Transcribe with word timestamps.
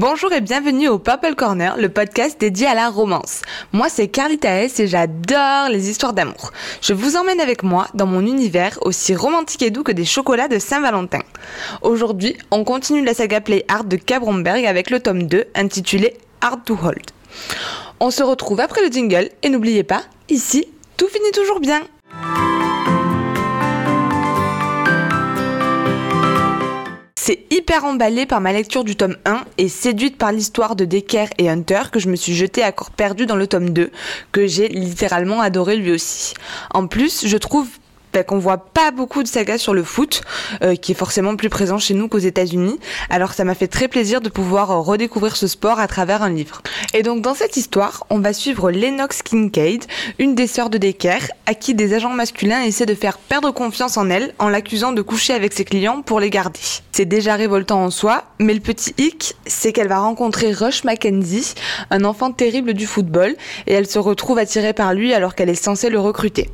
Bonjour 0.00 0.32
et 0.32 0.40
bienvenue 0.40 0.86
au 0.86 1.00
Purple 1.00 1.34
Corner, 1.34 1.76
le 1.76 1.88
podcast 1.88 2.40
dédié 2.40 2.68
à 2.68 2.74
la 2.76 2.88
romance. 2.88 3.42
Moi 3.72 3.88
c'est 3.88 4.06
Carlita 4.06 4.62
S 4.62 4.78
et 4.78 4.86
j'adore 4.86 5.70
les 5.70 5.90
histoires 5.90 6.12
d'amour. 6.12 6.52
Je 6.80 6.92
vous 6.92 7.16
emmène 7.16 7.40
avec 7.40 7.64
moi 7.64 7.88
dans 7.94 8.06
mon 8.06 8.20
univers 8.20 8.78
aussi 8.82 9.16
romantique 9.16 9.62
et 9.62 9.72
doux 9.72 9.82
que 9.82 9.90
des 9.90 10.04
chocolats 10.04 10.46
de 10.46 10.60
Saint-Valentin. 10.60 11.18
Aujourd'hui, 11.82 12.36
on 12.52 12.62
continue 12.62 13.04
la 13.04 13.12
saga 13.12 13.40
Play 13.40 13.64
Art 13.66 13.82
de 13.82 13.96
Cabromberg 13.96 14.64
avec 14.66 14.90
le 14.90 15.00
tome 15.00 15.24
2 15.24 15.46
intitulé 15.56 16.16
Hard 16.42 16.64
to 16.64 16.78
Hold. 16.80 17.10
On 17.98 18.12
se 18.12 18.22
retrouve 18.22 18.60
après 18.60 18.86
le 18.86 18.92
jingle 18.92 19.30
et 19.42 19.48
n'oubliez 19.48 19.82
pas, 19.82 20.02
ici, 20.28 20.68
tout 20.96 21.08
finit 21.08 21.32
toujours 21.32 21.58
bien. 21.58 21.82
C'est 27.28 27.44
hyper 27.50 27.84
emballé 27.84 28.24
par 28.24 28.40
ma 28.40 28.54
lecture 28.54 28.84
du 28.84 28.96
tome 28.96 29.18
1 29.26 29.44
et 29.58 29.68
séduite 29.68 30.16
par 30.16 30.32
l'histoire 30.32 30.76
de 30.76 30.86
Decker 30.86 31.26
et 31.36 31.50
Hunter 31.50 31.82
que 31.92 31.98
je 31.98 32.08
me 32.08 32.16
suis 32.16 32.34
jetée 32.34 32.62
à 32.62 32.72
corps 32.72 32.90
perdu 32.90 33.26
dans 33.26 33.36
le 33.36 33.46
tome 33.46 33.68
2, 33.68 33.90
que 34.32 34.46
j'ai 34.46 34.68
littéralement 34.68 35.42
adoré 35.42 35.76
lui 35.76 35.92
aussi. 35.92 36.32
En 36.72 36.86
plus, 36.86 37.26
je 37.26 37.36
trouve 37.36 37.68
ben, 38.12 38.24
qu'on 38.24 38.38
voit 38.38 38.58
pas 38.58 38.90
beaucoup 38.90 39.22
de 39.22 39.28
sagas 39.28 39.58
sur 39.58 39.74
le 39.74 39.84
foot, 39.84 40.22
euh, 40.62 40.74
qui 40.74 40.92
est 40.92 40.94
forcément 40.94 41.36
plus 41.36 41.48
présent 41.48 41.78
chez 41.78 41.94
nous 41.94 42.08
qu'aux 42.08 42.18
États-Unis. 42.18 42.78
Alors 43.10 43.32
ça 43.32 43.44
m'a 43.44 43.54
fait 43.54 43.68
très 43.68 43.88
plaisir 43.88 44.20
de 44.20 44.28
pouvoir 44.28 44.70
euh, 44.70 44.80
redécouvrir 44.80 45.36
ce 45.36 45.46
sport 45.46 45.78
à 45.78 45.86
travers 45.88 46.22
un 46.22 46.30
livre. 46.30 46.62
Et 46.94 47.02
donc 47.02 47.22
dans 47.22 47.34
cette 47.34 47.56
histoire, 47.56 48.06
on 48.10 48.18
va 48.18 48.32
suivre 48.32 48.70
Lennox 48.70 49.22
Kincaid, 49.22 49.84
une 50.18 50.34
des 50.34 50.46
sœurs 50.46 50.70
de 50.70 50.78
Decker, 50.78 51.18
à 51.46 51.54
qui 51.54 51.74
des 51.74 51.94
agents 51.94 52.10
masculins 52.10 52.62
essaient 52.62 52.86
de 52.86 52.94
faire 52.94 53.18
perdre 53.18 53.50
confiance 53.50 53.96
en 53.96 54.10
elle 54.10 54.34
en 54.38 54.48
l'accusant 54.48 54.92
de 54.92 55.02
coucher 55.02 55.34
avec 55.34 55.52
ses 55.52 55.64
clients 55.64 56.02
pour 56.02 56.20
les 56.20 56.30
garder. 56.30 56.60
C'est 56.92 57.04
déjà 57.04 57.36
révoltant 57.36 57.84
en 57.84 57.90
soi, 57.90 58.24
mais 58.38 58.54
le 58.54 58.60
petit 58.60 58.94
hic, 58.98 59.36
c'est 59.46 59.72
qu'elle 59.72 59.88
va 59.88 60.00
rencontrer 60.00 60.52
Rush 60.52 60.84
Mackenzie, 60.84 61.54
un 61.90 62.04
enfant 62.04 62.32
terrible 62.32 62.74
du 62.74 62.86
football, 62.86 63.36
et 63.66 63.72
elle 63.72 63.86
se 63.86 63.98
retrouve 63.98 64.38
attirée 64.38 64.72
par 64.72 64.94
lui 64.94 65.14
alors 65.14 65.34
qu'elle 65.34 65.48
est 65.48 65.54
censée 65.54 65.90
le 65.90 66.00
recruter. 66.00 66.50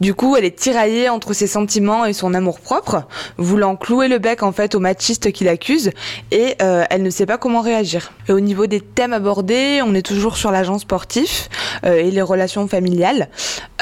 Du 0.00 0.14
coup, 0.14 0.36
elle 0.36 0.44
est 0.44 0.58
tiraillée 0.58 0.93
entre 1.08 1.32
ses 1.32 1.46
sentiments 1.46 2.04
et 2.04 2.12
son 2.12 2.34
amour 2.34 2.60
propre, 2.60 3.06
voulant 3.38 3.76
clouer 3.76 4.08
le 4.08 4.18
bec 4.18 4.42
en 4.42 4.52
fait 4.52 4.74
au 4.74 4.80
machiste 4.80 5.32
qui 5.32 5.44
l'accuse, 5.44 5.90
et 6.30 6.54
euh, 6.62 6.84
elle 6.90 7.02
ne 7.02 7.10
sait 7.10 7.26
pas 7.26 7.38
comment 7.38 7.60
réagir. 7.60 8.12
Et 8.28 8.32
au 8.32 8.40
niveau 8.40 8.66
des 8.66 8.80
thèmes 8.80 9.12
abordés, 9.12 9.80
on 9.84 9.94
est 9.94 10.06
toujours 10.06 10.36
sur 10.36 10.50
l'agent 10.50 10.78
sportif 10.78 11.48
euh, 11.84 11.96
et 11.96 12.10
les 12.10 12.22
relations 12.22 12.68
familiales. 12.68 13.28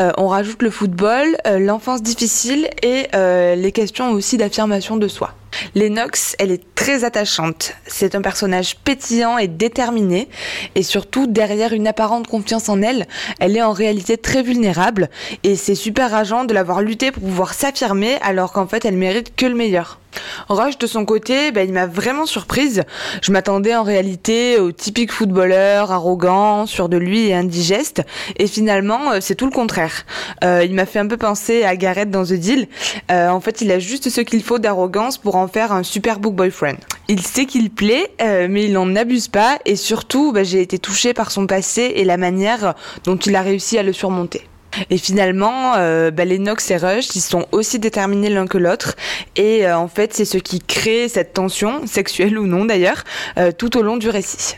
Euh, 0.00 0.12
on 0.16 0.28
rajoute 0.28 0.62
le 0.62 0.70
football, 0.70 1.36
l'enfance 1.58 2.02
difficile 2.02 2.68
et 2.82 3.08
les 3.56 3.72
questions 3.72 4.10
aussi 4.12 4.36
d'affirmation 4.36 4.96
de 4.96 5.08
soi. 5.08 5.34
Lennox, 5.74 6.36
elle 6.38 6.50
est 6.50 6.62
très 6.74 7.04
attachante. 7.04 7.74
C'est 7.86 8.14
un 8.14 8.22
personnage 8.22 8.76
pétillant 8.76 9.38
et 9.38 9.48
déterminé. 9.48 10.28
Et 10.74 10.82
surtout, 10.82 11.26
derrière 11.26 11.72
une 11.72 11.86
apparente 11.86 12.26
confiance 12.26 12.68
en 12.68 12.82
elle, 12.82 13.06
elle 13.40 13.56
est 13.56 13.62
en 13.62 13.72
réalité 13.72 14.16
très 14.16 14.42
vulnérable. 14.42 15.10
Et 15.42 15.56
c'est 15.56 15.74
super 15.74 16.10
rageant 16.10 16.44
de 16.44 16.54
l'avoir 16.54 16.82
lutté 16.82 17.12
pour 17.12 17.22
pouvoir 17.22 17.54
s'affirmer 17.54 18.16
alors 18.22 18.52
qu'en 18.52 18.66
fait, 18.66 18.84
elle 18.84 18.96
mérite 18.96 19.34
que 19.36 19.46
le 19.46 19.54
meilleur. 19.54 20.01
Roche, 20.48 20.78
de 20.78 20.86
son 20.86 21.04
côté, 21.04 21.52
bah, 21.52 21.62
il 21.64 21.72
m'a 21.72 21.86
vraiment 21.86 22.26
surprise. 22.26 22.82
Je 23.22 23.32
m'attendais 23.32 23.74
en 23.74 23.82
réalité 23.82 24.58
au 24.58 24.72
typique 24.72 25.12
footballeur, 25.12 25.92
arrogant, 25.92 26.66
sûr 26.66 26.88
de 26.88 26.96
lui 26.96 27.28
et 27.28 27.34
indigeste. 27.34 28.02
Et 28.36 28.46
finalement, 28.46 29.12
euh, 29.12 29.18
c'est 29.20 29.34
tout 29.34 29.46
le 29.46 29.52
contraire. 29.52 30.04
Euh, 30.44 30.64
il 30.64 30.74
m'a 30.74 30.86
fait 30.86 30.98
un 30.98 31.06
peu 31.06 31.16
penser 31.16 31.64
à 31.64 31.76
Gareth 31.76 32.10
dans 32.10 32.24
The 32.24 32.34
Deal. 32.34 32.68
Euh, 33.10 33.28
en 33.28 33.40
fait, 33.40 33.60
il 33.60 33.70
a 33.70 33.78
juste 33.78 34.10
ce 34.10 34.20
qu'il 34.20 34.42
faut 34.42 34.58
d'arrogance 34.58 35.18
pour 35.18 35.36
en 35.36 35.48
faire 35.48 35.72
un 35.72 35.82
super 35.82 36.18
book 36.18 36.34
boyfriend. 36.34 36.76
Il 37.08 37.22
sait 37.22 37.46
qu'il 37.46 37.70
plaît, 37.70 38.10
mais 38.20 38.64
il 38.64 38.72
n'en 38.72 38.94
abuse 38.96 39.28
pas. 39.28 39.58
Et 39.64 39.76
surtout, 39.76 40.32
bah, 40.32 40.44
j'ai 40.44 40.60
été 40.60 40.78
touchée 40.78 41.14
par 41.14 41.30
son 41.30 41.46
passé 41.46 41.92
et 41.96 42.04
la 42.04 42.16
manière 42.16 42.74
dont 43.04 43.16
il 43.16 43.36
a 43.36 43.42
réussi 43.42 43.78
à 43.78 43.82
le 43.82 43.92
surmonter. 43.92 44.42
Et 44.90 44.98
finalement, 44.98 45.74
euh, 45.76 46.10
bah, 46.10 46.24
et 46.24 46.76
Rush, 46.76 47.14
ils 47.14 47.20
sont 47.20 47.46
aussi 47.52 47.78
déterminés 47.78 48.30
l'un 48.30 48.46
que 48.46 48.58
l'autre. 48.58 48.96
Et 49.36 49.66
euh, 49.66 49.76
en 49.76 49.88
fait, 49.88 50.14
c'est 50.14 50.24
ce 50.24 50.38
qui 50.38 50.60
crée 50.60 51.08
cette 51.08 51.32
tension, 51.32 51.86
sexuelle 51.86 52.38
ou 52.38 52.46
non 52.46 52.64
d'ailleurs, 52.64 53.04
euh, 53.38 53.52
tout 53.52 53.76
au 53.76 53.82
long 53.82 53.96
du 53.96 54.08
récit. 54.08 54.56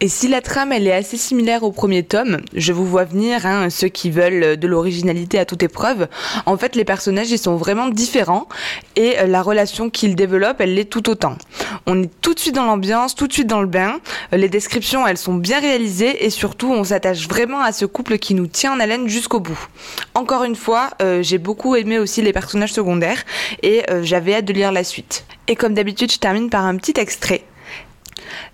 Et 0.00 0.08
si 0.08 0.28
la 0.28 0.40
trame 0.40 0.72
elle 0.72 0.86
est 0.86 0.92
assez 0.92 1.16
similaire 1.16 1.62
au 1.62 1.72
premier 1.72 2.02
tome, 2.02 2.38
je 2.54 2.72
vous 2.72 2.86
vois 2.86 3.04
venir, 3.04 3.46
hein, 3.46 3.70
ceux 3.70 3.88
qui 3.88 4.10
veulent 4.10 4.56
de 4.56 4.66
l'originalité 4.66 5.38
à 5.38 5.44
toute 5.44 5.62
épreuve, 5.62 6.08
en 6.46 6.56
fait 6.56 6.76
les 6.76 6.84
personnages 6.84 7.30
ils 7.30 7.38
sont 7.38 7.56
vraiment 7.56 7.88
différents 7.88 8.48
et 8.96 9.18
euh, 9.18 9.26
la 9.26 9.42
relation 9.42 9.90
qu'ils 9.90 10.14
développent 10.14 10.60
elle 10.60 10.74
l'est 10.74 10.90
tout 10.90 11.08
autant. 11.10 11.36
On 11.86 12.02
est 12.02 12.10
tout 12.20 12.34
de 12.34 12.38
suite 12.38 12.54
dans 12.54 12.64
l'ambiance, 12.64 13.14
tout 13.14 13.26
de 13.26 13.32
suite 13.32 13.46
dans 13.46 13.60
le 13.60 13.66
bain, 13.66 14.00
euh, 14.32 14.36
les 14.36 14.48
descriptions 14.48 15.06
elles 15.06 15.18
sont 15.18 15.34
bien 15.34 15.60
réalisées 15.60 16.24
et 16.24 16.30
surtout 16.30 16.70
on 16.70 16.84
s'attache 16.84 17.28
vraiment 17.28 17.60
à 17.60 17.72
ce 17.72 17.84
couple 17.84 18.18
qui 18.18 18.34
nous 18.34 18.46
tient 18.46 18.72
en 18.72 18.80
haleine 18.80 19.08
jusqu'au 19.08 19.40
bout. 19.40 19.68
Encore 20.14 20.44
une 20.44 20.56
fois, 20.56 20.90
euh, 21.00 21.22
j'ai 21.22 21.38
beaucoup 21.38 21.76
aimé 21.76 21.98
aussi 21.98 22.22
les 22.22 22.32
personnages 22.32 22.72
secondaires 22.72 23.22
et 23.62 23.82
j'avais 24.02 24.34
hâte 24.34 24.44
de 24.44 24.52
lire 24.52 24.72
la 24.72 24.84
suite. 24.84 25.24
Et 25.48 25.56
comme 25.56 25.74
d'habitude 25.74 26.12
je 26.12 26.18
termine 26.18 26.50
par 26.50 26.64
un 26.64 26.76
petit 26.76 26.94
extrait 26.98 27.44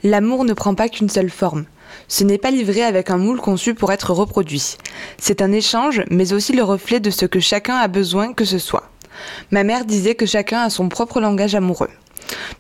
L'amour 0.02 0.44
ne 0.44 0.52
prend 0.52 0.74
pas 0.74 0.88
qu'une 0.88 1.08
seule 1.08 1.30
forme. 1.30 1.64
Ce 2.08 2.24
n'est 2.24 2.38
pas 2.38 2.50
livré 2.50 2.82
avec 2.82 3.10
un 3.10 3.18
moule 3.18 3.40
conçu 3.40 3.74
pour 3.74 3.92
être 3.92 4.12
reproduit. 4.12 4.76
C'est 5.18 5.42
un 5.42 5.52
échange, 5.52 6.02
mais 6.10 6.32
aussi 6.32 6.52
le 6.52 6.62
reflet 6.62 7.00
de 7.00 7.10
ce 7.10 7.26
que 7.26 7.40
chacun 7.40 7.76
a 7.76 7.88
besoin 7.88 8.32
que 8.32 8.44
ce 8.44 8.58
soit. 8.58 8.90
Ma 9.50 9.64
mère 9.64 9.84
disait 9.84 10.14
que 10.14 10.26
chacun 10.26 10.62
a 10.62 10.70
son 10.70 10.88
propre 10.88 11.20
langage 11.20 11.54
amoureux. 11.54 11.90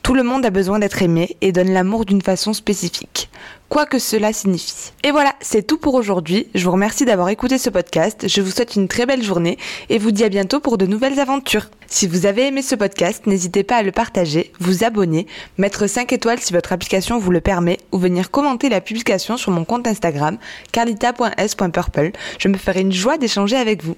Tout 0.02 0.14
le 0.14 0.22
monde 0.22 0.44
a 0.44 0.50
besoin 0.50 0.78
d'être 0.78 1.02
aimé 1.02 1.36
et 1.40 1.52
donne 1.52 1.72
l'amour 1.72 2.04
d'une 2.04 2.22
façon 2.22 2.52
spécifique, 2.52 3.30
quoi 3.68 3.86
que 3.86 3.98
cela 3.98 4.32
signifie. 4.32 4.92
Et 5.02 5.10
voilà, 5.10 5.34
c'est 5.40 5.66
tout 5.66 5.78
pour 5.78 5.94
aujourd'hui. 5.94 6.48
Je 6.54 6.64
vous 6.64 6.72
remercie 6.72 7.04
d'avoir 7.04 7.28
écouté 7.28 7.58
ce 7.58 7.70
podcast. 7.70 8.26
Je 8.28 8.40
vous 8.40 8.50
souhaite 8.50 8.76
une 8.76 8.88
très 8.88 9.06
belle 9.06 9.22
journée 9.22 9.58
et 9.88 9.98
vous 9.98 10.10
dis 10.10 10.24
à 10.24 10.28
bientôt 10.28 10.60
pour 10.60 10.78
de 10.78 10.86
nouvelles 10.86 11.20
aventures. 11.20 11.66
Si 11.86 12.06
vous 12.06 12.26
avez 12.26 12.46
aimé 12.46 12.62
ce 12.62 12.74
podcast, 12.74 13.26
n'hésitez 13.26 13.64
pas 13.64 13.76
à 13.76 13.82
le 13.82 13.92
partager, 13.92 14.52
vous 14.60 14.84
abonner, 14.84 15.26
mettre 15.56 15.86
5 15.86 16.12
étoiles 16.12 16.40
si 16.40 16.52
votre 16.52 16.72
application 16.72 17.18
vous 17.18 17.30
le 17.30 17.40
permet 17.40 17.78
ou 17.92 17.98
venir 17.98 18.30
commenter 18.30 18.68
la 18.68 18.80
publication 18.80 19.36
sur 19.36 19.52
mon 19.52 19.64
compte 19.64 19.86
Instagram 19.86 20.38
carlita.s.purple. 20.72 22.12
Je 22.38 22.48
me 22.48 22.56
ferai 22.58 22.82
une 22.82 22.92
joie 22.92 23.16
d'échanger 23.16 23.56
avec 23.56 23.82
vous. 23.82 23.96